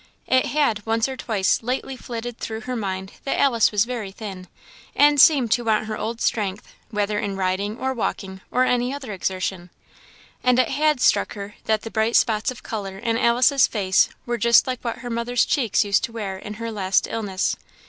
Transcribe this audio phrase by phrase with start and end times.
[0.25, 4.47] It had once or twice lately flitted through her mind that Alice was very thin,
[4.95, 9.13] and seemed to want her old strength, whether in riding or walking or any other
[9.13, 9.69] exertion;
[10.43, 14.39] and it had struck her that the bright spots of colour in Alice's face were
[14.39, 17.55] just like what her mother's cheeks used to wear in her last illness.